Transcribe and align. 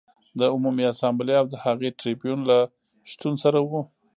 د 0.39 0.41
عمومي 0.53 0.83
اسامبلې 0.93 1.35
او 1.41 1.45
د 1.53 1.55
هغې 1.63 1.89
د 1.91 1.95
ټربیون 1.99 2.39
له 2.49 2.57
شتون 3.11 3.33
سره 3.43 3.59
و 3.69 3.71